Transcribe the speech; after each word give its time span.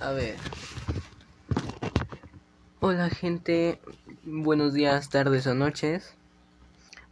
A 0.00 0.12
ver. 0.12 0.36
Hola 2.80 3.10
gente, 3.10 3.78
buenos 4.24 4.72
días, 4.72 5.10
tardes 5.10 5.46
o 5.46 5.54
noches. 5.54 6.14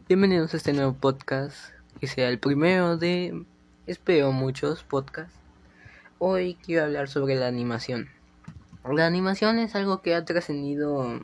Bienvenidos 0.07 0.55
a 0.55 0.57
este 0.57 0.73
nuevo 0.73 0.93
podcast, 0.93 1.55
que 1.99 2.07
sea 2.07 2.29
el 2.29 2.39
primero 2.39 2.97
de, 2.97 3.45
espero, 3.85 4.31
muchos 4.31 4.83
podcasts. 4.83 5.37
Hoy 6.17 6.57
quiero 6.65 6.85
hablar 6.85 7.09
sobre 7.09 7.35
la 7.35 7.45
animación. 7.45 8.09
La 8.91 9.05
animación 9.05 9.59
es 9.59 9.75
algo 9.75 10.01
que 10.01 10.15
ha 10.15 10.25
trascendido 10.25 11.19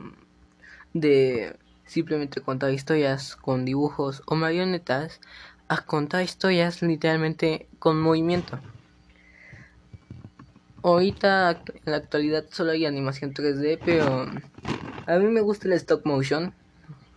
de 0.94 1.56
simplemente 1.84 2.42
contar 2.42 2.70
historias 2.70 3.34
con 3.34 3.64
dibujos 3.64 4.22
o 4.26 4.36
marionetas 4.36 5.20
a 5.66 5.82
contar 5.84 6.22
historias 6.22 6.80
literalmente 6.80 7.66
con 7.80 8.00
movimiento. 8.00 8.60
Ahorita 10.86 11.50
en 11.50 11.90
la 11.90 11.96
actualidad 11.96 12.44
solo 12.48 12.70
hay 12.70 12.86
animación 12.86 13.34
3D, 13.34 13.80
pero 13.84 14.24
a 15.06 15.18
mí 15.18 15.26
me 15.26 15.40
gusta 15.40 15.66
el 15.66 15.72
stop 15.72 16.06
motion. 16.06 16.54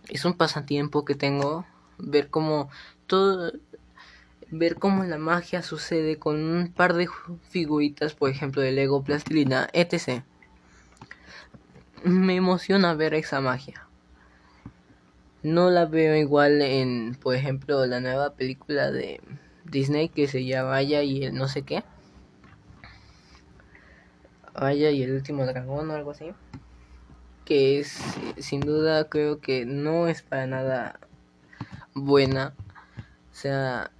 Es 0.08 0.24
un 0.24 0.34
pasatiempo 0.34 1.04
que 1.04 1.14
tengo 1.14 1.64
ver 1.96 2.30
cómo 2.30 2.68
todo 3.06 3.52
ver 4.50 4.74
cómo 4.74 5.04
la 5.04 5.18
magia 5.18 5.62
sucede 5.62 6.16
con 6.16 6.42
un 6.42 6.72
par 6.72 6.94
de 6.94 7.08
figuritas, 7.48 8.14
por 8.14 8.28
ejemplo, 8.30 8.60
de 8.60 8.72
Lego, 8.72 9.04
plastilina, 9.04 9.68
etc. 9.72 10.24
Me 12.02 12.34
emociona 12.34 12.94
ver 12.94 13.14
esa 13.14 13.40
magia. 13.40 13.86
No 15.44 15.70
la 15.70 15.86
veo 15.86 16.16
igual 16.16 16.60
en, 16.60 17.14
por 17.14 17.36
ejemplo, 17.36 17.86
la 17.86 18.00
nueva 18.00 18.34
película 18.34 18.90
de 18.90 19.20
Disney 19.64 20.08
que 20.08 20.26
se 20.26 20.44
llama 20.44 20.70
Vaya 20.70 21.04
y 21.04 21.22
el 21.22 21.36
no 21.36 21.46
sé 21.46 21.62
qué. 21.62 21.84
Vaya 24.54 24.90
y 24.90 25.02
el 25.02 25.12
último 25.12 25.46
dragón 25.46 25.90
o 25.90 25.94
algo 25.94 26.10
así. 26.10 26.32
Que 27.44 27.80
es, 27.80 27.98
sin 28.38 28.60
duda, 28.60 29.08
creo 29.08 29.40
que 29.40 29.64
no 29.66 30.08
es 30.08 30.22
para 30.22 30.46
nada 30.46 31.00
buena. 31.94 32.54
O 33.32 33.34
sea, 33.34 33.90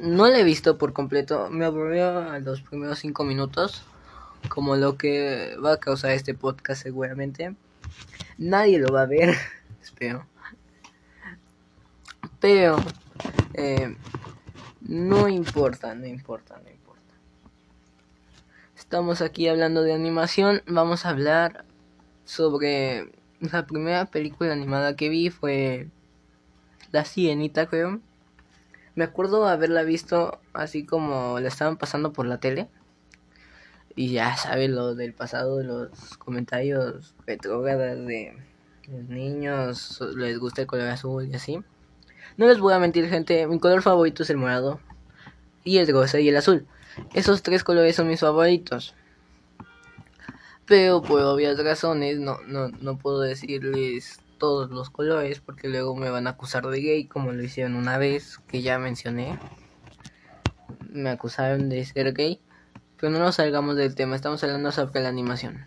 no 0.00 0.28
la 0.28 0.38
he 0.38 0.44
visto 0.44 0.78
por 0.78 0.92
completo. 0.92 1.48
Me 1.50 1.64
aburrió 1.64 2.30
a 2.30 2.38
los 2.40 2.62
primeros 2.62 2.98
cinco 2.98 3.24
minutos. 3.24 3.82
Como 4.48 4.76
lo 4.76 4.96
que 4.96 5.56
va 5.64 5.74
a 5.74 5.80
causar 5.80 6.12
este 6.12 6.34
podcast 6.34 6.82
seguramente. 6.82 7.56
Nadie 8.38 8.78
lo 8.78 8.92
va 8.92 9.02
a 9.02 9.06
ver. 9.06 9.34
Espero. 9.82 10.26
Pero... 12.40 12.76
Eh, 13.54 13.96
no 14.88 15.28
importa, 15.28 15.94
no 15.94 16.06
importa, 16.06 16.60
no 16.62 16.70
importa. 16.70 16.85
Estamos 18.86 19.20
aquí 19.20 19.48
hablando 19.48 19.82
de 19.82 19.92
animación. 19.92 20.62
Vamos 20.68 21.04
a 21.04 21.08
hablar 21.08 21.64
sobre 22.24 23.10
la 23.40 23.66
primera 23.66 24.04
película 24.04 24.52
animada 24.52 24.94
que 24.94 25.08
vi 25.08 25.28
fue 25.28 25.88
La 26.92 27.04
Sirenita, 27.04 27.66
creo. 27.66 27.98
Me 28.94 29.02
acuerdo 29.02 29.48
haberla 29.48 29.82
visto 29.82 30.38
así 30.52 30.86
como 30.86 31.40
la 31.40 31.48
estaban 31.48 31.78
pasando 31.78 32.12
por 32.12 32.26
la 32.26 32.38
tele. 32.38 32.68
Y 33.96 34.12
ya 34.12 34.36
sabes 34.36 34.70
lo 34.70 34.94
del 34.94 35.14
pasado, 35.14 35.64
los 35.64 36.16
comentarios 36.18 37.16
retrógradas 37.26 38.06
de 38.06 38.36
los 38.88 39.02
niños, 39.08 40.00
les 40.14 40.38
gusta 40.38 40.60
el 40.60 40.68
color 40.68 40.90
azul 40.90 41.26
y 41.26 41.34
así. 41.34 41.58
No 42.36 42.46
les 42.46 42.60
voy 42.60 42.72
a 42.72 42.78
mentir, 42.78 43.08
gente, 43.08 43.48
mi 43.48 43.58
color 43.58 43.82
favorito 43.82 44.22
es 44.22 44.30
el 44.30 44.36
morado 44.36 44.78
y 45.64 45.78
el 45.78 45.88
rosa 45.88 46.20
y 46.20 46.28
el 46.28 46.36
azul. 46.36 46.68
Esos 47.14 47.42
tres 47.42 47.64
colores 47.64 47.96
son 47.96 48.08
mis 48.08 48.20
favoritos. 48.20 48.94
Pero 50.66 51.02
por 51.02 51.22
obvias 51.22 51.58
razones 51.62 52.18
no, 52.18 52.38
no, 52.46 52.68
no 52.68 52.98
puedo 52.98 53.20
decirles 53.20 54.20
todos 54.38 54.70
los 54.70 54.90
colores 54.90 55.40
porque 55.40 55.68
luego 55.68 55.94
me 55.94 56.10
van 56.10 56.26
a 56.26 56.30
acusar 56.30 56.66
de 56.66 56.80
gay 56.80 57.06
como 57.06 57.32
lo 57.32 57.42
hicieron 57.42 57.74
una 57.74 57.98
vez 57.98 58.38
que 58.48 58.62
ya 58.62 58.78
mencioné. 58.78 59.38
Me 60.90 61.10
acusaron 61.10 61.68
de 61.68 61.84
ser 61.84 62.12
gay. 62.12 62.40
Pero 62.98 63.12
no 63.12 63.18
nos 63.18 63.36
salgamos 63.36 63.76
del 63.76 63.94
tema, 63.94 64.16
estamos 64.16 64.42
hablando 64.42 64.72
sobre 64.72 65.02
la 65.02 65.10
animación. 65.10 65.66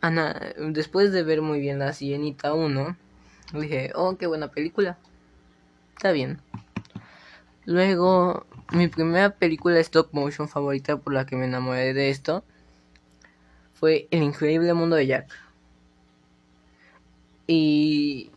Ana, 0.00 0.54
después 0.58 1.12
de 1.12 1.22
ver 1.22 1.42
muy 1.42 1.60
bien 1.60 1.78
la 1.78 1.92
Sirenita 1.92 2.54
1, 2.54 2.96
dije, 3.52 3.92
oh, 3.94 4.16
qué 4.16 4.26
buena 4.26 4.48
película. 4.48 4.96
Está 5.94 6.12
bien. 6.12 6.40
Luego 7.66 8.46
mi 8.72 8.88
primera 8.88 9.30
película 9.30 9.78
stop 9.80 10.12
motion 10.12 10.48
favorita 10.48 10.98
por 10.98 11.12
la 11.12 11.26
que 11.26 11.36
me 11.36 11.46
enamoré 11.46 11.94
de 11.94 12.10
esto 12.10 12.44
fue 13.74 14.08
El 14.10 14.22
increíble 14.22 14.74
mundo 14.74 14.96
de 14.96 15.06
Jack. 15.06 15.30
Y 17.46 18.30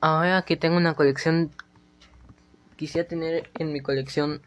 ahora 0.00 0.42
que 0.42 0.56
tengo 0.56 0.76
una 0.76 0.94
colección, 0.94 1.50
quisiera 2.76 3.08
tener 3.08 3.50
en 3.58 3.72
mi 3.72 3.80
colección 3.80 4.42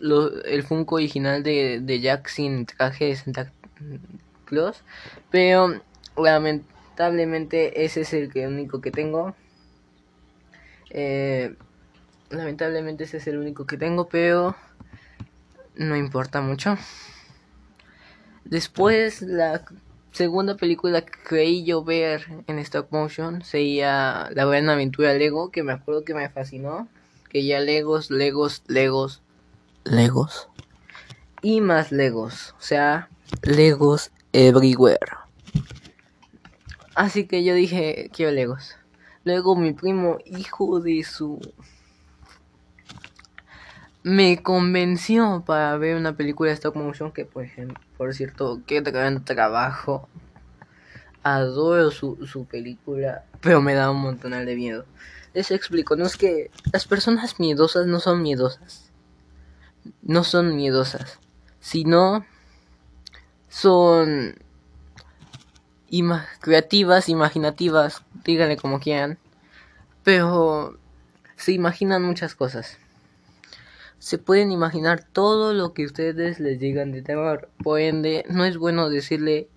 el 0.00 0.62
Funko 0.62 0.96
original 0.96 1.42
de, 1.42 1.80
de 1.80 2.00
Jack 2.00 2.28
sin 2.28 2.66
traje 2.66 3.06
de 3.06 3.16
Santa 3.16 3.52
Claus. 4.44 4.82
Pero 5.30 5.80
lamentablemente 6.16 7.84
ese 7.84 8.02
es 8.02 8.12
el 8.14 8.30
único 8.46 8.80
que 8.80 8.90
tengo. 8.90 9.34
Eh, 10.90 11.54
Lamentablemente 12.34 13.04
ese 13.04 13.18
es 13.18 13.26
el 13.26 13.38
único 13.38 13.66
que 13.66 13.76
tengo, 13.76 14.08
pero 14.08 14.56
no 15.76 15.96
importa 15.96 16.40
mucho. 16.40 16.76
Después 18.44 19.22
la 19.22 19.64
segunda 20.12 20.56
película 20.56 21.02
que 21.02 21.12
creí 21.24 21.64
yo 21.64 21.82
ver 21.82 22.26
en 22.46 22.58
stop 22.58 22.88
motion 22.90 23.42
sería 23.42 24.28
La 24.32 24.44
Gran 24.44 24.68
Aventura 24.68 25.14
Lego, 25.14 25.50
que 25.50 25.62
me 25.62 25.72
acuerdo 25.72 26.04
que 26.04 26.14
me 26.14 26.28
fascinó. 26.28 26.88
Que 27.30 27.44
ya 27.44 27.58
Legos, 27.60 28.10
Legos, 28.10 28.62
Legos, 28.68 29.22
Legos. 29.84 30.48
Y 31.42 31.60
más 31.60 31.90
Legos. 31.90 32.54
O 32.58 32.62
sea, 32.62 33.08
Legos 33.42 34.12
everywhere. 34.32 34.98
Así 36.94 37.26
que 37.26 37.42
yo 37.42 37.54
dije, 37.54 38.10
quiero 38.12 38.30
Legos. 38.30 38.76
Luego 39.24 39.56
mi 39.56 39.72
primo, 39.72 40.18
hijo 40.26 40.80
de 40.80 41.02
su 41.02 41.40
me 44.04 44.42
convenció 44.42 45.42
para 45.46 45.76
ver 45.78 45.96
una 45.96 46.14
película 46.14 46.50
de 46.50 46.54
stop 46.54 46.76
motion 46.76 47.10
que, 47.10 47.24
por 47.24 47.42
ejemplo, 47.42 47.82
por 47.96 48.14
cierto, 48.14 48.60
qué 48.66 48.82
gran 48.82 49.24
trabajo. 49.24 50.08
Adoro 51.22 51.90
su, 51.90 52.26
su 52.26 52.44
película, 52.44 53.24
pero 53.40 53.62
me 53.62 53.72
da 53.72 53.90
un 53.90 54.02
montón 54.02 54.32
de 54.32 54.54
miedo. 54.54 54.84
Les 55.32 55.50
explico, 55.50 55.96
no 55.96 56.04
es 56.04 56.18
que 56.18 56.50
las 56.70 56.86
personas 56.86 57.40
miedosas 57.40 57.86
no 57.86 57.98
son 57.98 58.22
miedosas. 58.22 58.92
No 60.02 60.22
son 60.22 60.54
miedosas, 60.54 61.18
sino 61.60 62.26
son 63.48 64.34
creativas, 66.40 67.08
imaginativas, 67.08 68.02
díganle 68.22 68.58
como 68.58 68.80
quieran, 68.80 69.18
pero 70.02 70.78
se 71.36 71.52
imaginan 71.52 72.02
muchas 72.02 72.34
cosas 72.34 72.78
se 73.98 74.18
pueden 74.18 74.52
imaginar 74.52 75.04
todo 75.04 75.52
lo 75.52 75.72
que 75.72 75.84
ustedes 75.86 76.40
les 76.40 76.58
digan 76.58 76.92
de 76.92 77.02
terror. 77.02 77.48
Por 77.62 77.80
ende, 77.80 78.24
no 78.28 78.44
es 78.44 78.58
bueno 78.58 78.90
decirle 78.90 79.48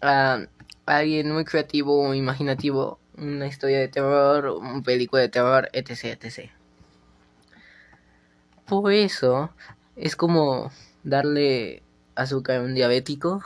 a 0.00 0.46
alguien 0.86 1.32
muy 1.32 1.44
creativo 1.44 2.00
o 2.00 2.14
imaginativo 2.14 2.98
una 3.16 3.46
historia 3.46 3.78
de 3.78 3.88
terror, 3.88 4.46
un 4.46 4.82
película 4.82 5.22
de 5.22 5.28
terror, 5.28 5.68
etc, 5.72 6.18
etc. 6.22 6.50
Por 8.66 8.92
eso 8.92 9.50
es 9.96 10.16
como 10.16 10.70
darle 11.02 11.82
azúcar 12.14 12.58
a 12.58 12.62
un 12.62 12.74
diabético. 12.74 13.42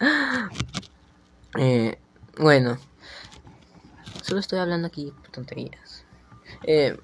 eh, 1.58 1.98
bueno, 2.38 2.78
solo 4.22 4.40
estoy 4.40 4.58
hablando 4.58 4.88
aquí 4.88 5.12
tonterías. 5.30 6.04
Eh, 6.64 6.98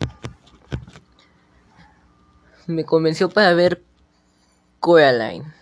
me 2.66 2.84
convenció 2.84 3.28
para 3.28 3.54
ver 3.54 3.82
Coraline. 4.80 5.52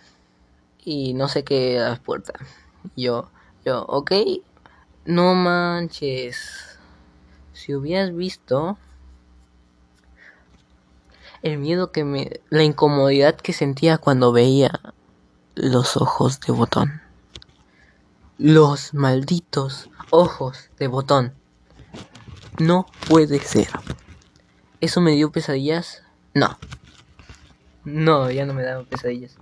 Y 0.85 1.13
no 1.13 1.27
sé 1.27 1.43
qué 1.43 1.77
las 1.79 1.99
puertas. 1.99 2.41
Yo, 2.95 3.29
yo, 3.65 3.83
ok, 3.83 4.11
no 5.05 5.33
manches. 5.33 6.77
Si 7.53 7.73
hubieras 7.73 8.15
visto 8.15 8.77
el 11.41 11.57
miedo 11.57 11.91
que 11.91 12.03
me, 12.03 12.41
la 12.49 12.63
incomodidad 12.63 13.35
que 13.35 13.53
sentía 13.53 13.97
cuando 13.97 14.31
veía 14.31 14.79
los 15.55 15.97
ojos 15.97 16.39
de 16.39 16.53
botón. 16.53 17.01
Los 18.37 18.93
malditos 18.93 19.89
ojos 20.09 20.69
de 20.79 20.87
botón. 20.87 21.33
No 22.59 22.85
puede 23.07 23.39
ser. 23.39 23.67
¿Eso 24.81 25.01
me 25.01 25.11
dio 25.11 25.31
pesadillas? 25.31 26.03
No. 26.33 26.57
No, 27.85 28.31
ya 28.31 28.45
no 28.45 28.53
me 28.53 28.63
daban 28.63 28.85
pesadillas. 28.85 29.37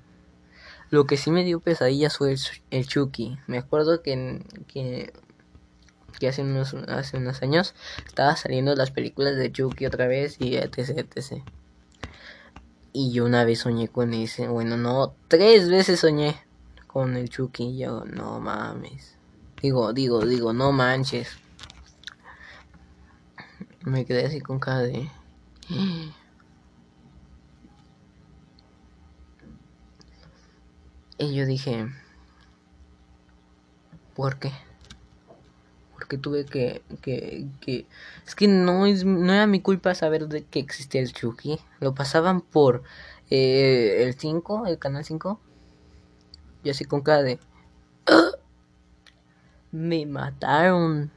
Lo 0.90 1.06
que 1.06 1.16
sí 1.16 1.32
me 1.32 1.44
dio 1.44 1.60
pesadillas 1.60 2.18
fue 2.18 2.36
el, 2.70 2.88
Chucky. 2.88 3.38
Me 3.48 3.58
acuerdo 3.58 4.02
que, 4.02 4.44
que, 4.68 6.28
hace, 6.28 6.42
unos, 6.42 6.74
hace 6.74 7.18
unos 7.18 7.42
años 7.42 7.74
estaba 8.06 8.36
saliendo 8.36 8.76
las 8.76 8.92
películas 8.92 9.38
de 9.38 9.52
Chucky 9.52 9.86
otra 9.86 10.08
vez 10.08 10.36
y 10.40 10.58
etc, 10.58 11.08
etc. 11.16 11.44
Y 12.92 13.14
yo 13.14 13.26
una 13.26 13.46
vez 13.46 13.60
soñé 13.60 13.88
con 13.88 14.14
ese, 14.14 14.50
bueno, 14.50 14.76
no, 14.76 15.14
tres 15.30 15.70
veces 15.70 16.02
soñé 16.02 16.36
con 16.88 17.16
el 17.16 17.30
Chucky. 17.30 17.70
Y 17.70 17.78
yo, 17.78 18.04
no 18.06 18.40
mames. 18.42 19.16
Digo, 19.62 19.94
digo, 19.94 20.26
digo, 20.26 20.52
no 20.52 20.72
manches. 20.72 21.38
Me 23.86 24.06
quedé 24.06 24.26
así 24.26 24.42
con 24.42 24.60
cara 24.60 24.80
de... 24.80 25.10
Y 31.22 31.36
yo 31.36 31.46
dije, 31.46 31.88
¿por 34.16 34.40
qué? 34.40 34.52
Porque 35.94 36.18
tuve 36.18 36.46
que, 36.46 36.82
que, 37.04 37.46
que... 37.60 37.86
Es 38.26 38.34
que 38.34 38.48
no, 38.48 38.88
es, 38.88 39.06
no 39.06 39.32
era 39.32 39.46
mi 39.46 39.62
culpa 39.62 39.94
saber 39.94 40.28
de 40.28 40.44
que 40.44 40.58
existía 40.58 41.00
el 41.00 41.14
Chucky. 41.14 41.60
Lo 41.80 41.94
pasaban 41.94 42.42
por 42.42 42.82
eh, 43.30 44.04
el 44.04 44.16
5, 44.16 44.66
el 44.66 44.80
canal 44.80 45.06
5. 45.06 45.40
Y 46.64 46.72
así 46.72 46.86
con 46.86 47.02
cara 47.02 47.22
de... 47.22 47.40
¡Ah! 48.08 48.32
Me 49.72 50.08
mataron. 50.08 51.12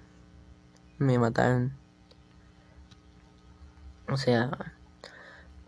Me 0.99 1.19
mataron. 1.19 1.73
O 4.11 4.19
sea... 4.19 4.75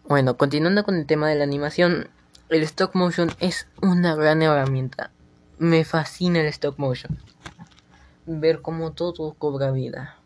Bueno, 0.05 0.37
continuando 0.37 0.85
con 0.85 0.97
el 0.97 1.07
tema 1.07 1.27
de 1.31 1.37
la 1.37 1.45
animación, 1.45 2.11
el 2.49 2.63
stop 2.63 2.95
motion 2.95 3.31
es 3.41 3.67
una 3.83 4.15
gran 4.15 4.41
herramienta. 4.43 5.11
Me 5.59 5.85
fascina 5.85 6.41
el 6.41 6.47
stop 6.47 6.79
motion. 6.79 7.19
Ver 8.27 8.63
cómo 8.63 8.93
todo 8.93 9.35
cobra 9.35 9.73
vida. 9.73 10.17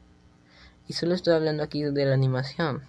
Y 0.87 0.93
solo 0.93 1.15
estoy 1.15 1.35
hablando 1.35 1.63
aquí 1.63 1.83
de 1.83 2.05
la 2.05 2.15
animación. 2.15 2.83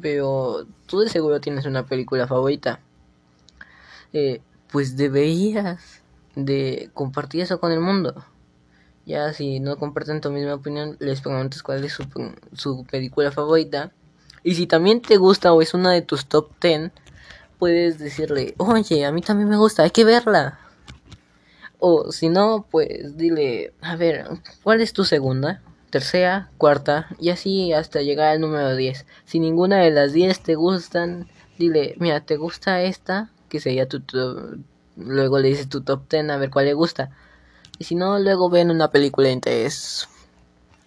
Pero 0.00 0.66
tú 0.86 1.00
de 1.00 1.08
seguro 1.08 1.40
tienes 1.40 1.66
una 1.66 1.86
película 1.86 2.26
favorita. 2.26 2.80
Eh, 4.12 4.40
pues 4.70 4.96
deberías 4.96 6.02
de 6.34 6.90
compartir 6.94 7.40
eso 7.40 7.58
con 7.58 7.72
el 7.72 7.80
mundo. 7.80 8.24
Ya 9.06 9.32
si 9.32 9.60
no 9.60 9.76
comparten 9.76 10.20
tu 10.20 10.30
misma 10.30 10.54
opinión, 10.54 10.96
les 11.00 11.20
preguntas 11.20 11.62
cuál 11.62 11.84
es 11.84 11.94
su, 11.94 12.04
su 12.52 12.84
película 12.84 13.32
favorita. 13.32 13.92
Y 14.44 14.54
si 14.54 14.66
también 14.66 15.00
te 15.00 15.16
gusta 15.16 15.52
o 15.52 15.62
es 15.62 15.74
una 15.74 15.92
de 15.92 16.02
tus 16.02 16.26
top 16.26 16.50
10, 16.60 16.92
puedes 17.58 17.98
decirle, 17.98 18.54
oye, 18.58 19.04
a 19.04 19.12
mí 19.12 19.20
también 19.20 19.48
me 19.48 19.56
gusta, 19.56 19.82
hay 19.82 19.90
que 19.90 20.04
verla. 20.04 20.58
O 21.78 22.12
si 22.12 22.28
no, 22.28 22.66
pues 22.70 23.16
dile, 23.16 23.72
a 23.80 23.96
ver, 23.96 24.26
¿cuál 24.62 24.80
es 24.80 24.92
tu 24.92 25.04
segunda? 25.04 25.62
Tercera, 25.90 26.50
cuarta, 26.58 27.08
y 27.18 27.30
así 27.30 27.72
hasta 27.72 28.02
llegar 28.02 28.28
al 28.28 28.40
número 28.40 28.74
10. 28.74 29.06
Si 29.24 29.40
ninguna 29.40 29.78
de 29.78 29.90
las 29.90 30.12
10 30.12 30.40
te 30.40 30.54
gustan, 30.54 31.28
dile, 31.58 31.94
mira, 31.98 32.20
¿te 32.20 32.36
gusta 32.36 32.82
esta? 32.82 33.30
Que 33.48 33.60
sería 33.60 33.88
tu, 33.88 34.02
luego 34.96 35.38
le 35.38 35.48
dices 35.48 35.68
tu 35.68 35.82
top 35.82 36.08
10 36.10 36.30
a 36.30 36.36
ver 36.38 36.50
cuál 36.50 36.66
le 36.66 36.74
gusta. 36.74 37.10
Y 37.78 37.84
si 37.84 37.94
no, 37.94 38.18
luego 38.18 38.48
ven 38.48 38.70
una 38.70 38.90
película 38.90 39.28
es 39.28 40.08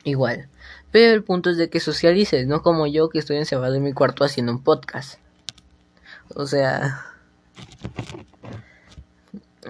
igual. 0.04 0.50
Pero 0.92 1.14
el 1.14 1.24
punto 1.24 1.52
es 1.52 1.58
de 1.58 1.70
que 1.70 1.80
socialices, 1.80 2.48
no 2.48 2.64
como 2.64 2.88
yo 2.88 3.10
que 3.10 3.20
estoy 3.20 3.38
encerrado 3.38 3.76
en 3.76 3.84
mi 3.84 3.94
cuarto 3.94 4.24
haciendo 4.24 4.52
un 4.52 4.64
podcast. 4.64 5.20
O 6.36 6.46
sea, 6.46 7.06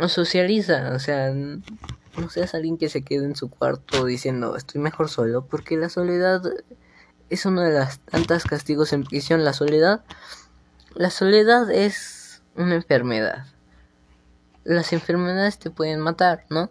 socializa, 0.08 0.92
o 0.94 1.00
sea, 1.00 1.34
no 1.34 2.30
seas 2.30 2.54
alguien 2.54 2.78
que 2.78 2.90
se 2.90 3.04
quede 3.04 3.26
en 3.26 3.36
su 3.36 3.50
cuarto 3.50 4.06
diciendo 4.06 4.56
estoy 4.56 4.82
mejor 4.82 5.10
solo, 5.10 5.46
porque 5.46 5.78
la 5.78 5.90
soledad 5.90 6.42
es 7.30 7.46
uno 7.46 7.62
de 7.62 7.72
las 7.72 8.00
tantas 8.00 8.44
castigos 8.44 8.94
en 8.94 9.04
prisión. 9.04 9.44
La 9.44 9.54
soledad, 9.54 10.04
la 10.96 11.10
soledad 11.10 11.72
es 11.72 12.42
una 12.56 12.76
enfermedad. 12.76 13.46
Las 14.64 14.94
enfermedades 14.94 15.58
te 15.60 15.70
pueden 15.70 16.00
matar, 16.00 16.46
¿no? 16.50 16.70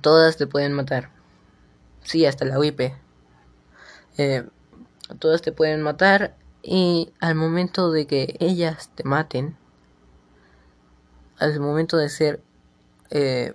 Todas 0.00 0.36
te 0.36 0.46
pueden 0.46 0.72
matar. 0.72 1.10
Sí, 2.02 2.26
hasta 2.26 2.44
la 2.44 2.58
gripe. 2.58 2.94
Eh, 4.18 4.44
todas 5.18 5.42
te 5.42 5.52
pueden 5.52 5.82
matar 5.82 6.36
y 6.62 7.12
al 7.20 7.34
momento 7.34 7.90
de 7.90 8.06
que 8.06 8.36
ellas 8.38 8.90
te 8.94 9.04
maten, 9.04 9.56
al 11.38 11.58
momento 11.58 11.96
de 11.96 12.08
ser 12.08 12.40
eh, 13.10 13.54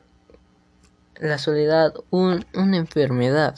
la 1.15 1.37
soledad 1.37 1.93
un, 2.09 2.45
una 2.53 2.77
enfermedad, 2.77 3.55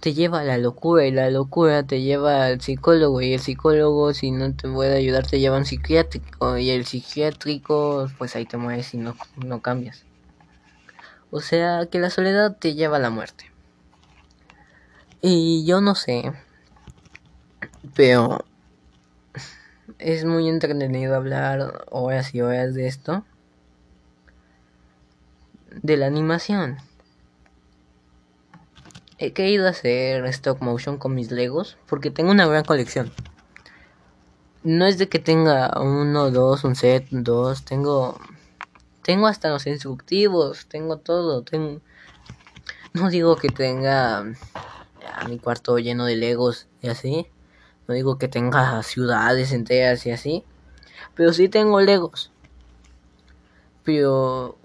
te 0.00 0.14
lleva 0.14 0.40
a 0.40 0.44
la 0.44 0.58
locura 0.58 1.04
y 1.06 1.10
la 1.10 1.30
locura 1.30 1.82
te 1.82 2.00
lleva 2.00 2.46
al 2.46 2.60
psicólogo 2.60 3.20
y 3.20 3.34
el 3.34 3.40
psicólogo 3.40 4.14
si 4.14 4.30
no 4.30 4.54
te 4.54 4.68
puede 4.68 4.96
ayudar 4.96 5.26
te 5.26 5.40
lleva 5.40 5.56
a 5.56 5.58
un 5.58 5.64
psiquiátrico 5.64 6.56
y 6.56 6.70
el 6.70 6.86
psiquiátrico 6.86 8.08
pues 8.16 8.36
ahí 8.36 8.46
te 8.46 8.56
mueres 8.56 8.94
y 8.94 8.98
no, 8.98 9.16
no 9.44 9.60
cambias. 9.60 10.04
O 11.30 11.40
sea 11.40 11.86
que 11.90 11.98
la 11.98 12.10
soledad 12.10 12.56
te 12.56 12.74
lleva 12.74 12.96
a 12.96 13.00
la 13.00 13.10
muerte. 13.10 13.50
Y 15.20 15.66
yo 15.66 15.80
no 15.80 15.96
sé, 15.96 16.32
pero 17.94 18.44
es 19.98 20.24
muy 20.24 20.48
entretenido 20.48 21.16
hablar 21.16 21.86
horas 21.90 22.34
y 22.34 22.40
horas 22.40 22.74
de 22.74 22.86
esto. 22.86 23.24
De 25.82 25.96
la 25.96 26.06
animación. 26.06 26.78
He 29.18 29.32
querido 29.32 29.68
hacer 29.68 30.24
stop 30.26 30.62
motion 30.62 30.96
con 30.96 31.14
mis 31.14 31.30
Legos 31.30 31.76
porque 31.88 32.10
tengo 32.10 32.30
una 32.30 32.46
gran 32.46 32.64
colección. 32.64 33.12
No 34.62 34.86
es 34.86 34.98
de 34.98 35.08
que 35.08 35.18
tenga 35.18 35.72
uno, 35.80 36.30
dos, 36.30 36.64
un 36.64 36.76
set, 36.76 37.06
dos. 37.10 37.64
Tengo, 37.64 38.20
tengo 39.02 39.26
hasta 39.26 39.50
los 39.50 39.66
instructivos, 39.66 40.66
tengo 40.66 40.98
todo. 40.98 41.42
Tengo, 41.42 41.80
no 42.92 43.10
digo 43.10 43.36
que 43.36 43.48
tenga 43.48 44.24
mi 45.28 45.38
cuarto 45.38 45.78
lleno 45.78 46.04
de 46.04 46.16
Legos 46.16 46.68
y 46.80 46.88
así. 46.88 47.26
No 47.88 47.94
digo 47.94 48.18
que 48.18 48.28
tenga 48.28 48.82
ciudades 48.82 49.50
enteras 49.50 50.04
y 50.04 50.10
así. 50.10 50.44
Pero 51.14 51.32
sí 51.32 51.48
tengo 51.48 51.80
Legos. 51.80 52.30
Pero 53.82 54.58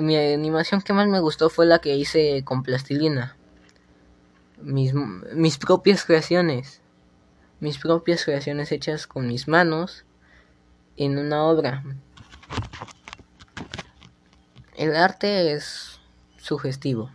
mi 0.00 0.16
animación 0.16 0.82
que 0.82 0.92
más 0.92 1.06
me 1.06 1.20
gustó 1.20 1.50
fue 1.50 1.66
la 1.66 1.78
que 1.78 1.94
hice 1.94 2.42
con 2.44 2.64
plastilina. 2.64 3.36
Mis, 4.60 4.92
mis 4.92 5.56
propias 5.56 6.04
creaciones. 6.04 6.80
Mis 7.60 7.78
propias 7.78 8.24
creaciones 8.24 8.72
hechas 8.72 9.06
con 9.06 9.28
mis 9.28 9.46
manos 9.46 10.04
en 10.96 11.16
una 11.16 11.44
obra. 11.44 11.84
El 14.76 14.96
arte 14.96 15.52
es 15.52 16.00
sugestivo. 16.38 17.12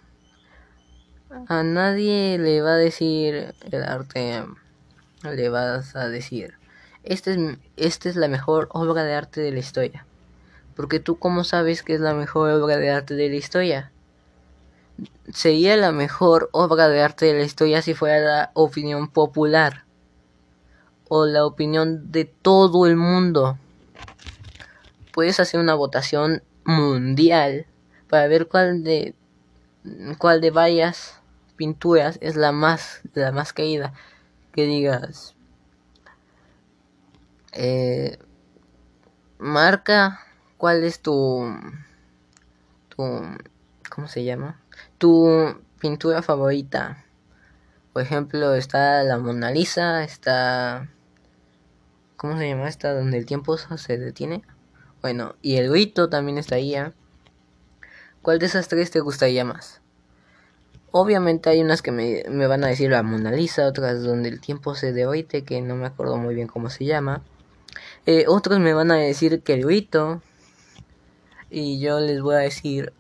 A 1.50 1.64
nadie 1.64 2.38
le 2.38 2.62
va 2.62 2.76
a 2.76 2.78
decir 2.78 3.54
el 3.70 3.84
arte 3.84 4.46
le 5.24 5.50
vas 5.50 5.96
a 5.96 6.08
decir, 6.08 6.56
esta 7.04 7.32
es, 7.32 7.58
esta 7.78 8.10
es 8.10 8.16
la 8.16 8.28
mejor 8.28 8.70
obra 8.72 9.04
de 9.04 9.14
arte 9.14 9.42
de 9.42 9.52
la 9.52 9.60
historia. 9.60 10.06
Porque 10.76 11.00
tú 11.00 11.18
cómo 11.18 11.44
sabes 11.44 11.84
que 11.84 11.94
es 11.94 12.00
la 12.00 12.14
mejor 12.14 12.52
obra 12.52 12.78
de 12.78 12.90
arte 12.90 13.16
de 13.16 13.30
la 13.30 13.36
historia. 13.36 13.92
Sería 15.34 15.76
la 15.78 15.92
mejor 15.92 16.50
obra 16.52 16.88
de 16.88 17.02
arte 17.02 17.26
de 17.26 17.34
la 17.34 17.44
historia 17.44 17.82
si 17.82 17.94
fuera 17.94 18.20
la 18.20 18.52
opinión 18.54 19.10
popular. 19.10 19.84
O 21.10 21.26
la 21.26 21.46
opinión 21.46 22.12
de 22.12 22.26
todo 22.26 22.86
el 22.86 22.96
mundo. 22.96 23.58
Puedes 25.12 25.40
hacer 25.40 25.60
una 25.60 25.74
votación 25.74 26.44
mundial 26.64 27.66
para 28.10 28.28
ver 28.28 28.48
cuál 28.48 28.84
de 28.84 29.16
cuál 30.18 30.40
de 30.40 30.52
varias 30.52 31.20
pinturas 31.56 32.20
es 32.22 32.36
la 32.36 32.52
más 32.52 33.02
la 33.16 33.32
más 33.32 33.54
caída 33.54 33.94
digas, 34.66 35.36
eh, 37.54 38.18
marca 39.38 40.20
cuál 40.58 40.84
es 40.84 41.02
tu, 41.02 41.46
tu, 42.90 43.22
¿cómo 43.90 44.08
se 44.08 44.24
llama? 44.24 44.62
Tu 44.98 45.56
pintura 45.80 46.22
favorita. 46.22 47.06
Por 47.94 48.04
ejemplo, 48.04 48.54
está 48.54 49.04
la 49.04 49.18
Mona 49.18 49.52
Lisa, 49.52 50.04
está, 50.04 50.90
¿cómo 52.18 52.38
se 52.38 52.48
llama 52.48 52.68
esta? 52.68 52.94
Donde 52.94 53.18
el 53.18 53.26
tiempo 53.26 53.58
se 53.58 53.98
detiene. 53.98 54.44
Bueno, 55.02 55.36
y 55.42 55.56
el 55.56 55.70
grito 55.70 56.10
también 56.10 56.38
está 56.38 56.56
ahí. 56.56 56.76
¿eh? 56.76 56.92
¿Cuál 58.22 58.40
de 58.40 58.46
esas 58.46 58.68
tres 58.68 58.92
te 58.92 59.00
gustaría 59.00 59.46
más? 59.46 59.82
Obviamente 60.92 61.50
hay 61.50 61.62
unas 61.62 61.82
que 61.82 61.92
me, 61.92 62.24
me, 62.30 62.48
van 62.48 62.64
a 62.64 62.68
decir 62.68 62.90
la 62.90 63.04
Mona 63.04 63.32
Lisa, 63.32 63.68
otras 63.68 64.04
donde 64.04 64.30
el 64.30 64.42
tiempo 64.42 64.76
se 64.76 64.92
deoite, 64.92 65.44
que 65.44 65.62
no 65.62 65.76
me 65.76 65.86
acuerdo 65.86 66.18
muy 66.18 66.36
bien 66.36 66.48
cómo 66.48 66.70
se 66.70 66.86
llama. 66.86 67.22
Eh, 68.06 68.26
otros 68.28 68.60
me 68.60 68.74
van 68.74 68.92
a 68.92 68.96
decir 68.96 69.42
que 69.42 69.54
el 69.54 69.66
grito, 69.66 70.22
Y 71.50 71.80
yo 71.80 72.00
les 72.00 72.22
voy 72.22 72.36
a 72.36 72.40
decir, 72.40 72.94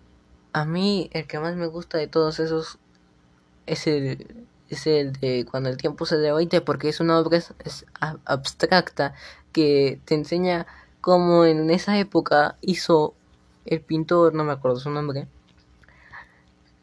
a 0.53 0.65
mí 0.65 1.09
el 1.13 1.27
que 1.27 1.39
más 1.39 1.55
me 1.55 1.67
gusta 1.67 1.97
de 1.97 2.07
todos 2.07 2.39
esos 2.39 2.79
es 3.65 3.87
el, 3.87 4.47
es 4.69 4.87
el 4.87 5.13
de 5.13 5.45
cuando 5.49 5.69
el 5.69 5.77
tiempo 5.77 6.05
se 6.05 6.17
derrite 6.17 6.61
porque 6.61 6.89
es 6.89 6.99
una 6.99 7.19
obra 7.19 7.39
abstracta 8.25 9.13
que 9.51 9.99
te 10.05 10.15
enseña 10.15 10.67
cómo 11.01 11.45
en 11.45 11.69
esa 11.69 11.97
época 11.99 12.57
hizo 12.61 13.13
el 13.65 13.81
pintor, 13.81 14.33
no 14.33 14.43
me 14.43 14.53
acuerdo 14.53 14.79
su 14.79 14.89
nombre, 14.89 15.27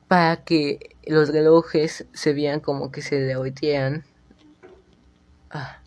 para 0.09 0.37
que 0.45 0.97
los 1.07 1.31
relojes 1.31 2.07
se 2.13 2.33
vean 2.33 2.61
como 2.61 2.91
que 2.91 3.03
se 3.03 3.21
derritían. 3.21 4.05
Ah. 5.51 5.79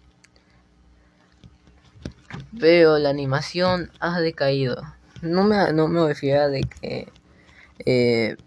Pero 2.59 2.97
la 2.97 3.09
animación 3.09 3.91
ha 3.99 4.19
decaído. 4.19 4.81
No 5.21 5.43
me, 5.43 5.71
no 5.73 5.87
me 5.87 6.07
refiero 6.07 6.41
a 6.41 6.47
de 6.47 6.61
que 6.61 7.11
eh, 7.85 8.37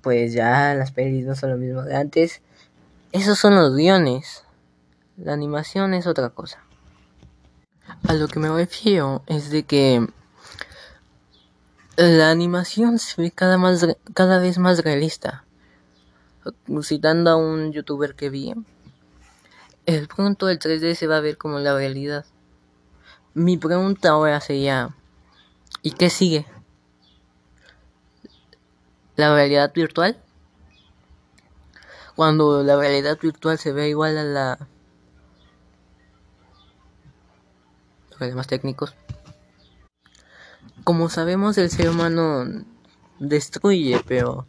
pues 0.00 0.32
ya 0.32 0.74
las 0.74 0.92
pelis 0.92 1.26
no 1.26 1.34
son 1.34 1.50
lo 1.50 1.56
mismo 1.56 1.82
de 1.82 1.96
antes. 1.96 2.42
Esos 3.12 3.38
son 3.38 3.56
los 3.56 3.74
guiones. 3.74 4.44
La 5.16 5.32
animación 5.32 5.94
es 5.94 6.06
otra 6.06 6.30
cosa. 6.30 6.62
A 8.06 8.14
lo 8.14 8.28
que 8.28 8.38
me 8.38 8.48
refiero 8.48 9.22
es 9.26 9.50
de 9.50 9.64
que 9.64 10.06
la 12.00 12.30
animación 12.30 12.98
se 12.98 13.20
ve 13.20 13.30
cada, 13.30 13.58
más, 13.58 13.86
cada 14.14 14.38
vez 14.38 14.58
más 14.58 14.82
realista. 14.82 15.44
Citando 16.82 17.30
a 17.30 17.36
un 17.36 17.72
youtuber 17.72 18.14
que 18.14 18.30
vi, 18.30 18.54
el 19.84 20.08
pronto 20.08 20.48
el 20.48 20.58
3D 20.58 20.94
se 20.94 21.06
va 21.06 21.18
a 21.18 21.20
ver 21.20 21.36
como 21.36 21.58
la 21.58 21.74
realidad. 21.74 22.24
Mi 23.34 23.58
pregunta 23.58 24.10
ahora 24.10 24.40
sería, 24.40 24.94
¿y 25.82 25.90
qué 25.92 26.08
sigue? 26.08 26.46
¿La 29.16 29.34
realidad 29.34 29.70
virtual? 29.74 30.16
Cuando 32.16 32.62
la 32.62 32.76
realidad 32.76 33.18
virtual 33.20 33.58
se 33.58 33.72
ve 33.72 33.90
igual 33.90 34.16
a 34.16 34.24
la... 34.24 34.68
Problemas 38.16 38.46
técnicos. 38.46 38.94
Como 40.84 41.08
sabemos 41.08 41.58
el 41.58 41.70
ser 41.70 41.90
humano 41.90 42.44
destruye, 43.18 44.00
pero 44.06 44.46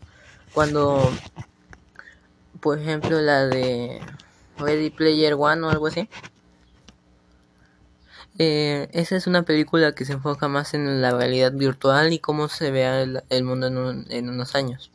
cuando, 0.53 1.11
por 2.59 2.79
ejemplo, 2.79 3.19
la 3.21 3.47
de 3.47 4.01
Ready 4.57 4.89
Player 4.89 5.33
One 5.33 5.63
o 5.63 5.69
algo 5.69 5.87
así, 5.87 6.09
eh, 8.37 8.89
esa 8.93 9.15
es 9.15 9.27
una 9.27 9.43
película 9.43 9.93
que 9.93 10.05
se 10.05 10.13
enfoca 10.13 10.47
más 10.47 10.73
en 10.73 11.01
la 11.01 11.11
realidad 11.11 11.51
virtual 11.51 12.13
y 12.13 12.19
cómo 12.19 12.47
se 12.47 12.71
vea 12.71 13.01
el, 13.01 13.43
mundo 13.43 13.67
en, 13.67 14.29
unos 14.29 14.55
años. 14.55 14.89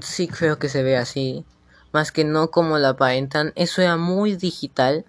Sí 0.00 0.28
creo 0.28 0.58
que 0.58 0.68
se 0.68 0.82
ve 0.82 0.96
así, 0.96 1.44
más 1.92 2.12
que 2.12 2.24
no 2.24 2.50
como 2.50 2.78
la 2.78 2.90
aparentan. 2.90 3.52
Eso 3.56 3.82
era 3.82 3.96
muy 3.96 4.36
digital 4.36 5.04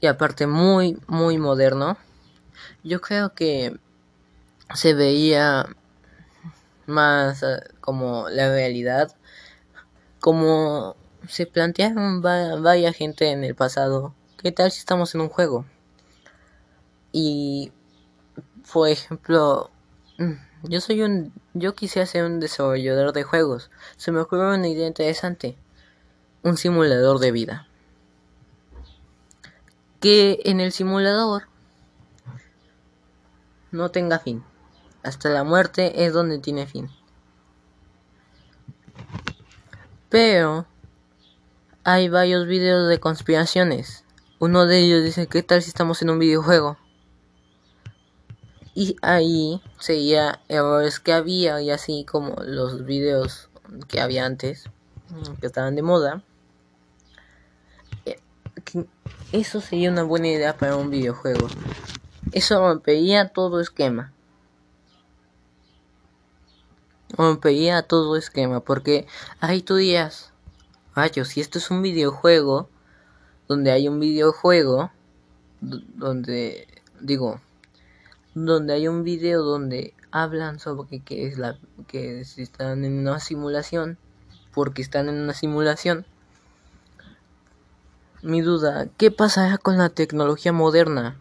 y 0.00 0.06
aparte 0.06 0.46
muy, 0.46 0.98
muy 1.06 1.38
moderno. 1.38 1.96
Yo 2.82 3.00
creo 3.00 3.34
que 3.34 3.76
se 4.74 4.94
veía 4.94 5.66
más 6.86 7.42
eh, 7.42 7.62
como 7.80 8.28
la 8.28 8.48
realidad, 8.48 9.14
como 10.20 10.96
se 11.28 11.46
plantearon 11.46 12.22
vaya 12.22 12.92
gente 12.92 13.30
en 13.30 13.44
el 13.44 13.54
pasado, 13.54 14.14
¿qué 14.42 14.52
tal 14.52 14.70
si 14.70 14.78
estamos 14.78 15.14
en 15.14 15.22
un 15.22 15.28
juego? 15.28 15.64
Y, 17.12 17.72
por 18.72 18.88
ejemplo, 18.88 19.70
mm, 20.18 20.32
yo 20.64 20.80
soy 20.80 21.02
un, 21.02 21.32
yo 21.54 21.74
quisiera 21.74 22.06
ser 22.06 22.24
un 22.24 22.40
desarrollador 22.40 23.12
de 23.12 23.22
juegos. 23.22 23.70
Se 23.96 24.12
me 24.12 24.20
ocurrió 24.20 24.54
una 24.54 24.68
idea 24.68 24.86
interesante, 24.86 25.56
un 26.42 26.56
simulador 26.56 27.18
de 27.18 27.32
vida. 27.32 27.65
Que 30.06 30.38
en 30.44 30.60
el 30.60 30.70
simulador 30.70 31.48
no 33.72 33.90
tenga 33.90 34.20
fin. 34.20 34.44
Hasta 35.02 35.30
la 35.30 35.42
muerte 35.42 36.04
es 36.04 36.12
donde 36.12 36.38
tiene 36.38 36.68
fin. 36.68 36.88
Pero 40.08 40.64
hay 41.82 42.08
varios 42.08 42.46
videos 42.46 42.88
de 42.88 43.00
conspiraciones. 43.00 44.04
Uno 44.38 44.66
de 44.66 44.78
ellos 44.78 45.02
dice, 45.02 45.26
¿qué 45.26 45.42
tal 45.42 45.60
si 45.60 45.70
estamos 45.70 46.00
en 46.02 46.10
un 46.10 46.20
videojuego? 46.20 46.78
Y 48.76 48.94
ahí 49.02 49.60
seguía 49.80 50.40
errores 50.46 51.00
que 51.00 51.14
había 51.14 51.60
y 51.62 51.72
así 51.72 52.04
como 52.04 52.36
los 52.44 52.84
videos 52.84 53.50
que 53.88 54.00
había 54.00 54.24
antes, 54.24 54.70
que 55.40 55.48
estaban 55.48 55.74
de 55.74 55.82
moda. 55.82 56.22
Eso 59.32 59.60
sería 59.60 59.90
una 59.90 60.02
buena 60.02 60.28
idea 60.28 60.56
para 60.56 60.76
un 60.76 60.90
videojuego. 60.90 61.48
Eso 62.32 62.60
rompería 62.60 63.28
todo 63.28 63.60
esquema. 63.60 64.12
Rompería 67.10 67.82
todo 67.82 68.16
esquema 68.16 68.60
porque 68.60 69.06
ahí 69.40 69.62
tú 69.62 69.76
días 69.76 70.32
rayos, 70.94 71.28
si 71.28 71.40
esto 71.40 71.58
es 71.58 71.70
un 71.70 71.82
videojuego, 71.82 72.68
donde 73.48 73.70
hay 73.70 73.86
un 73.86 74.00
videojuego, 74.00 74.90
donde, 75.60 76.66
digo, 77.00 77.40
donde 78.34 78.74
hay 78.74 78.88
un 78.88 79.04
video 79.04 79.42
donde 79.42 79.94
hablan 80.10 80.58
sobre 80.58 81.00
que 81.00 81.26
es 81.26 81.38
la, 81.38 81.58
que 81.86 82.20
están 82.20 82.84
en 82.84 82.98
una 82.98 83.20
simulación, 83.20 83.98
porque 84.52 84.82
están 84.82 85.08
en 85.08 85.16
una 85.16 85.34
simulación. 85.34 86.06
Mi 88.26 88.40
duda, 88.40 88.88
¿qué 88.96 89.12
pasará 89.12 89.56
con 89.56 89.78
la 89.78 89.88
tecnología 89.88 90.52
moderna? 90.52 91.16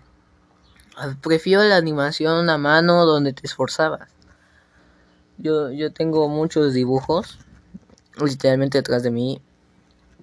Prefiero 1.22 1.64
la 1.64 1.76
animación 1.76 2.50
a 2.50 2.58
mano 2.58 3.06
donde 3.06 3.32
te 3.32 3.46
esforzabas. 3.46 4.10
Yo, 5.38 5.70
yo 5.70 5.94
tengo 5.94 6.28
muchos 6.30 6.74
dibujos, 6.74 7.38
literalmente 8.20 8.80
detrás 8.80 9.04
de 9.04 9.12
mí, 9.12 9.40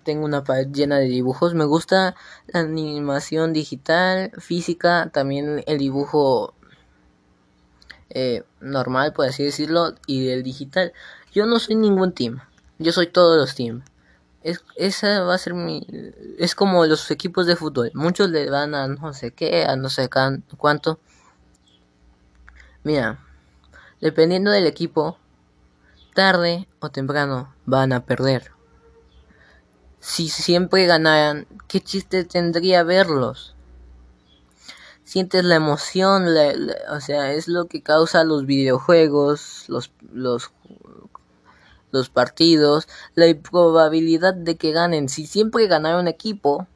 tengo 0.03 0.25
una 0.25 0.43
pared 0.43 0.73
llena 0.73 0.99
de 0.99 1.05
dibujos. 1.05 1.55
Me 1.55 1.67
gusta 1.67 2.17
la 2.49 2.59
animación 2.59 3.53
digital, 3.53 4.33
física, 4.39 5.09
también 5.13 5.63
el 5.69 5.79
dibujo 5.79 6.53
eh, 8.11 8.43
normal, 8.61 9.13
por 9.13 9.27
así 9.27 9.45
decirlo, 9.45 9.95
y 10.09 10.31
el 10.31 10.43
digital. 10.43 10.93
Yo 11.33 11.47
no 11.47 11.61
soy 11.61 11.77
ningún 11.77 12.11
team, 12.11 12.41
yo 12.81 12.91
soy 12.91 13.07
todos 13.07 13.37
los 13.37 13.55
team. 13.55 13.85
Es, 14.43 14.65
esa 14.77 15.23
va 15.23 15.35
a 15.35 15.39
ser 15.39 15.55
mi... 15.55 15.87
Es 16.39 16.55
como 16.55 16.85
los 16.87 17.11
equipos 17.11 17.47
de 17.47 17.57
fútbol. 17.57 17.91
Muchos 17.95 18.31
le 18.31 18.51
van 18.51 18.75
a 18.75 18.89
no 18.89 19.13
sé 19.13 19.33
qué, 19.33 19.65
a 19.65 19.77
no 19.77 19.89
sé 19.89 20.09
cuánto. 20.57 20.99
Mira, 22.85 23.21
dependiendo 24.01 24.51
del 24.51 24.67
equipo, 24.67 25.17
tarde 26.15 26.69
o 26.81 26.91
temprano 26.91 27.55
van 27.67 27.93
a 27.93 28.05
perder 28.05 28.53
si 30.03 30.29
siempre 30.29 30.85
ganaran, 30.87 31.47
¿qué 31.69 31.81
chiste 31.81 32.25
tendría 32.25 32.83
verlos? 32.83 33.55
Sientes 35.05 35.45
la 35.45 35.55
emoción, 35.55 36.27
o 36.91 37.01
sea, 37.01 37.33
es 37.33 37.47
lo 37.47 37.67
que 37.67 37.83
causa 37.83 38.25
los 38.25 38.45
videojuegos, 38.45 39.65
los, 39.69 39.93
los, 40.13 40.51
los 41.93 42.11
partidos, 42.11 42.89
la 43.15 43.27
probabilidad 43.39 44.35
de 44.35 44.57
que 44.57 44.73
ganen. 44.73 45.09
Si 45.09 45.27
siempre 45.27 45.69
ganara 45.69 46.01
un 46.01 46.09
equipo, 46.09 46.67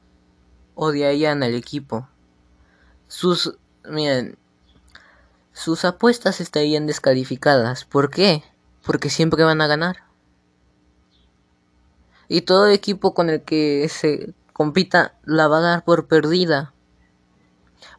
odiarían 0.76 1.42
al 1.42 1.54
equipo. 1.54 2.08
Sus, 3.08 3.56
miren, 3.88 4.38
sus 5.52 5.84
apuestas 5.84 6.40
estarían 6.40 6.86
descalificadas. 6.86 7.84
¿Por 7.84 8.10
qué? 8.10 8.44
Porque 8.84 9.10
siempre 9.10 9.42
van 9.42 9.60
a 9.60 9.66
ganar 9.66 10.06
y 12.28 12.42
todo 12.42 12.68
equipo 12.68 13.14
con 13.14 13.30
el 13.30 13.42
que 13.42 13.88
se 13.88 14.34
compita 14.52 15.14
la 15.24 15.48
va 15.48 15.58
a 15.58 15.62
dar 15.62 15.84
por 15.84 16.06
perdida 16.06 16.72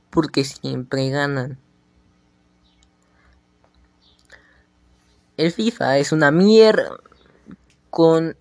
porque 0.10 0.44
siempre 0.44 1.10
ganan. 1.10 1.60
El 5.38 5.52
FIFA 5.52 6.00
es 6.00 6.12
una 6.12 6.32
mierda 6.32 6.98
con, 7.98 8.38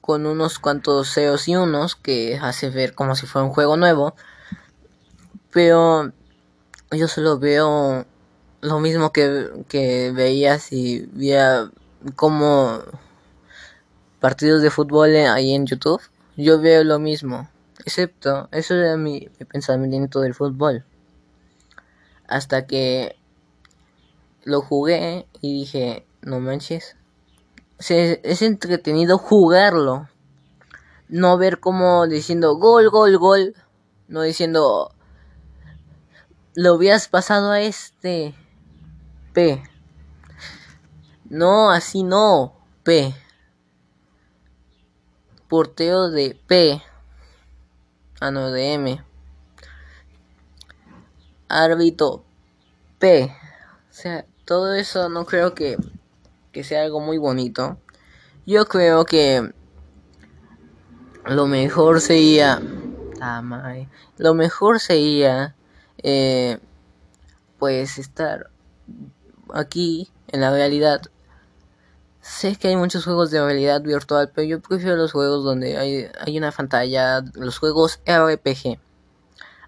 con 0.00 0.24
unos 0.24 0.60
cuantos 0.60 1.12
ceros 1.12 1.48
y 1.48 1.56
unos 1.56 1.96
que 1.96 2.38
hace 2.40 2.70
ver 2.70 2.94
como 2.94 3.16
si 3.16 3.26
fuera 3.26 3.44
un 3.44 3.52
juego 3.52 3.76
nuevo. 3.76 4.14
Pero 5.50 6.12
yo 6.92 7.08
solo 7.08 7.36
veo 7.40 8.06
lo 8.60 8.78
mismo 8.78 9.10
que, 9.10 9.64
que 9.68 10.12
veía 10.12 10.60
si 10.60 11.08
veía 11.12 11.68
como 12.14 12.82
partidos 14.20 14.62
de 14.62 14.70
fútbol 14.70 15.16
ahí 15.16 15.54
en 15.54 15.66
YouTube, 15.66 16.00
yo 16.36 16.60
veo 16.60 16.84
lo 16.84 17.00
mismo. 17.00 17.50
Excepto, 17.84 18.48
eso 18.52 18.74
era 18.74 18.96
mi, 18.96 19.28
pensamiento 19.50 20.20
del 20.20 20.34
fútbol. 20.34 20.84
hasta 22.28 22.64
que 22.64 23.16
lo 24.44 24.60
jugué 24.60 25.26
y 25.40 25.62
dije, 25.62 26.06
no 26.22 26.38
manches, 26.38 26.94
es 27.88 28.42
entretenido 28.42 29.18
jugarlo, 29.18 30.08
no 31.08 31.38
ver 31.38 31.60
como 31.60 32.06
diciendo 32.06 32.56
gol, 32.56 32.90
gol, 32.90 33.18
gol, 33.18 33.54
no 34.08 34.22
diciendo 34.22 34.94
lo 36.54 36.74
habías 36.74 37.08
pasado 37.08 37.52
a 37.52 37.60
este 37.60 38.34
P. 39.32 39.62
No, 41.28 41.70
así 41.70 42.02
no, 42.02 42.54
P. 42.82 43.14
Porteo 45.48 46.10
de 46.10 46.34
P. 46.46 46.82
Ah, 48.20 48.30
no, 48.30 48.50
de 48.50 48.74
M. 48.74 49.04
Árbitro 51.48 52.24
P. 52.98 53.32
O 53.90 53.92
sea, 53.92 54.26
todo 54.44 54.74
eso 54.74 55.08
no 55.08 55.24
creo 55.24 55.54
que, 55.54 55.76
que 56.52 56.64
sea 56.64 56.82
algo 56.82 57.00
muy 57.00 57.18
bonito. 57.18 57.78
Yo 58.46 58.66
creo 58.66 59.04
que 59.04 59.52
lo 61.26 61.46
mejor 61.46 62.00
sería... 62.00 62.60
lo 64.18 64.34
mejor 64.34 64.80
sería... 64.80 65.54
Eh, 66.02 66.58
pues 67.60 67.98
estar 67.98 68.50
aquí 69.52 70.10
en 70.28 70.40
la 70.40 70.50
realidad. 70.50 71.02
Sé 72.22 72.56
que 72.56 72.68
hay 72.68 72.76
muchos 72.76 73.04
juegos 73.04 73.30
de 73.30 73.44
realidad 73.44 73.82
virtual, 73.82 74.30
pero 74.34 74.46
yo 74.48 74.60
prefiero 74.60 74.96
los 74.96 75.12
juegos 75.12 75.44
donde 75.44 75.76
hay, 75.76 76.06
hay 76.20 76.38
una 76.38 76.52
pantalla, 76.52 77.22
los 77.34 77.58
juegos 77.58 78.00
RPG. 78.06 78.78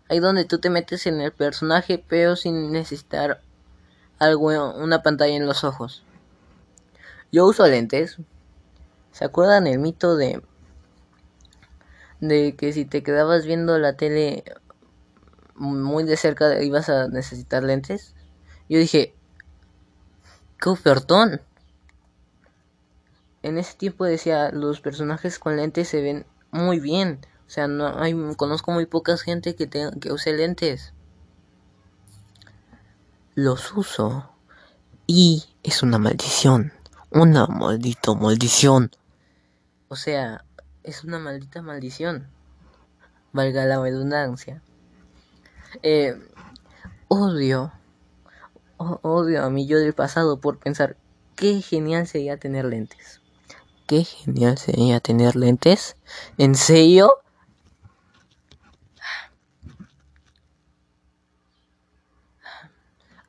Ahí 0.08 0.20
donde 0.20 0.44
tú 0.44 0.58
te 0.58 0.70
metes 0.70 1.06
en 1.06 1.20
el 1.20 1.32
personaje, 1.32 2.02
pero 2.06 2.34
sin 2.34 2.72
necesitar 2.72 3.40
algo, 4.18 4.74
una 4.76 5.02
pantalla 5.02 5.34
en 5.34 5.46
los 5.46 5.62
ojos. 5.64 6.02
Yo 7.32 7.46
uso 7.46 7.66
lentes. 7.66 8.18
¿Se 9.10 9.24
acuerdan 9.24 9.66
el 9.66 9.78
mito 9.78 10.16
de 10.16 10.42
de 12.20 12.54
que 12.54 12.72
si 12.72 12.84
te 12.84 13.02
quedabas 13.02 13.46
viendo 13.46 13.76
la 13.78 13.96
tele 13.96 14.44
muy 15.56 16.04
de 16.04 16.16
cerca 16.16 16.62
ibas 16.62 16.90
a 16.90 17.08
necesitar 17.08 17.64
lentes? 17.64 18.14
Yo 18.68 18.78
dije, 18.78 19.14
qué 20.60 20.68
ofertón. 20.68 21.40
En 23.42 23.56
ese 23.56 23.76
tiempo 23.76 24.04
decía, 24.04 24.50
los 24.52 24.82
personajes 24.82 25.38
con 25.38 25.56
lentes 25.56 25.88
se 25.88 26.02
ven 26.02 26.26
muy 26.50 26.80
bien. 26.80 27.26
O 27.46 27.50
sea, 27.50 27.66
no 27.66 27.98
hay, 27.98 28.14
conozco 28.36 28.72
muy 28.72 28.84
poca 28.84 29.16
gente 29.16 29.56
que, 29.56 29.68
que 29.68 30.12
use 30.12 30.32
lentes. 30.34 30.92
Los 33.34 33.72
uso. 33.72 34.30
Y 35.06 35.44
es 35.62 35.82
una 35.82 35.98
maldición. 35.98 36.72
Una 37.14 37.46
maldita 37.46 38.14
maldición. 38.14 38.90
O 39.88 39.96
sea, 39.96 40.44
es 40.82 41.04
una 41.04 41.18
maldita 41.18 41.62
maldición. 41.62 42.28
Valga 43.32 43.64
la 43.66 43.80
redundancia. 43.80 44.62
Eh, 45.82 46.14
odio 47.08 47.72
odio 49.02 49.44
a 49.44 49.50
mi 49.50 49.66
yo 49.66 49.78
del 49.78 49.94
pasado 49.94 50.40
por 50.40 50.58
pensar 50.58 50.96
qué 51.36 51.60
genial 51.60 52.06
sería 52.06 52.36
tener 52.36 52.64
lentes. 52.64 53.20
Qué 53.86 54.04
genial 54.04 54.58
sería 54.58 55.00
tener 55.00 55.36
lentes. 55.36 55.96
¿En 56.38 56.54
serio? 56.54 57.12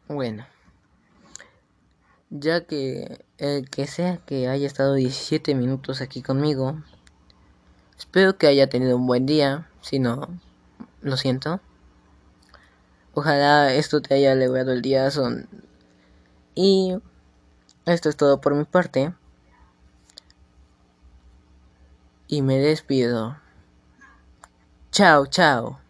Bueno, 0.08 0.46
ya 2.34 2.65
que 2.65 3.24
el 3.38 3.69
que 3.69 3.86
sea 3.86 4.17
que 4.17 4.48
haya 4.48 4.65
estado 4.65 4.96
17 4.96 5.54
minutos 5.54 6.02
aquí 6.02 6.24
conmigo, 6.24 6.82
espero 7.98 8.38
que 8.38 8.48
haya 8.48 8.67
tenido 8.67 8.98
un 8.98 9.06
buen 9.06 9.26
día. 9.26 9.69
Si 9.82 10.00
no, 10.00 10.28
lo 11.02 11.15
siento. 11.15 11.62
Ojalá 13.13 13.74
esto 13.74 14.02
te 14.02 14.15
haya 14.15 14.32
alegrado 14.32 14.74
el 14.74 14.82
día. 14.82 15.12
Son... 15.12 15.48
Y 16.56 16.98
esto 17.86 18.10
es 18.10 18.17
todo 18.17 18.41
por 18.41 18.56
mi 18.56 18.63
parte. 18.63 19.13
Y 22.28 22.41
me 22.41 22.58
despido. 22.58 23.38
Chao, 24.91 25.28
chao. 25.28 25.83